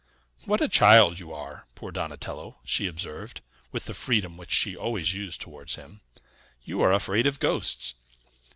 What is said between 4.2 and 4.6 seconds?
which